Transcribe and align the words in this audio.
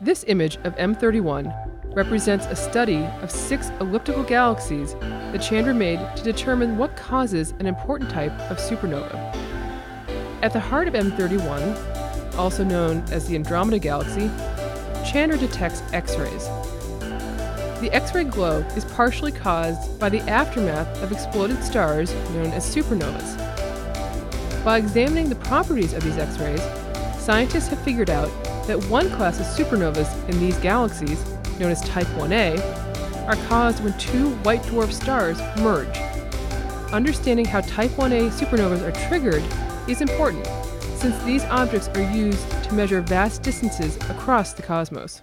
This 0.00 0.24
image 0.26 0.56
of 0.64 0.74
M31 0.74 1.94
represents 1.94 2.46
a 2.46 2.56
study 2.56 3.04
of 3.22 3.30
six 3.30 3.70
elliptical 3.80 4.24
galaxies 4.24 4.94
that 4.94 5.38
Chandra 5.40 5.72
made 5.72 6.00
to 6.16 6.24
determine 6.24 6.76
what 6.76 6.96
causes 6.96 7.54
an 7.60 7.66
important 7.66 8.10
type 8.10 8.32
of 8.50 8.58
supernova. 8.58 9.14
At 10.42 10.52
the 10.52 10.58
heart 10.58 10.88
of 10.88 10.94
M31, 10.94 12.34
also 12.36 12.64
known 12.64 13.04
as 13.12 13.28
the 13.28 13.36
Andromeda 13.36 13.78
Galaxy, 13.78 14.28
Chandra 15.08 15.38
detects 15.38 15.80
X 15.92 16.16
rays. 16.16 16.48
The 17.80 17.90
X 17.92 18.12
ray 18.16 18.24
glow 18.24 18.58
is 18.76 18.84
partially 18.84 19.32
caused 19.32 19.98
by 20.00 20.08
the 20.08 20.20
aftermath 20.22 21.02
of 21.04 21.12
exploded 21.12 21.62
stars 21.62 22.12
known 22.30 22.46
as 22.46 22.66
supernovas. 22.66 23.36
By 24.64 24.78
examining 24.78 25.28
the 25.28 25.36
properties 25.36 25.92
of 25.92 26.02
these 26.02 26.18
X 26.18 26.36
rays, 26.38 26.62
scientists 27.16 27.68
have 27.68 27.78
figured 27.82 28.10
out 28.10 28.30
that 28.66 28.82
one 28.86 29.10
class 29.10 29.40
of 29.40 29.46
supernovas 29.46 30.28
in 30.28 30.38
these 30.38 30.56
galaxies, 30.58 31.24
known 31.58 31.70
as 31.70 31.80
Type 31.82 32.06
1a, 32.08 32.58
are 33.26 33.36
caused 33.48 33.82
when 33.82 33.96
two 33.98 34.30
white 34.36 34.62
dwarf 34.62 34.92
stars 34.92 35.38
merge. 35.58 35.96
Understanding 36.92 37.44
how 37.44 37.60
Type 37.62 37.90
1a 37.92 38.30
supernovas 38.30 38.82
are 38.82 39.08
triggered 39.08 39.42
is 39.88 40.00
important, 40.00 40.46
since 40.96 41.20
these 41.24 41.44
objects 41.44 41.88
are 41.88 42.12
used 42.12 42.48
to 42.64 42.74
measure 42.74 43.00
vast 43.00 43.42
distances 43.42 43.96
across 44.08 44.52
the 44.52 44.62
cosmos. 44.62 45.22